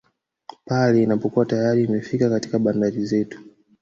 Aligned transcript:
Pale 0.65 1.01
inapokuwa 1.03 1.45
tayari 1.45 1.83
imefika 1.83 2.29
katika 2.29 2.59
bandari 2.59 3.05
zetu 3.05 3.39